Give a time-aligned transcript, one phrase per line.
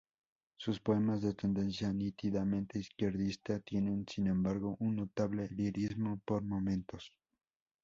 [0.57, 7.13] Sus poemas, de tendencia nítidamente izquierdista, tienen sin embargo un notable lirismo por momentos.